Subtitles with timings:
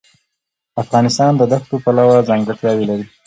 [0.83, 3.05] افغانستان د دښتو پلوه ځانګړتیاوې لري.